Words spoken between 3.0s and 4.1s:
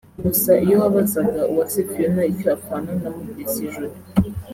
na Mutesi Jolly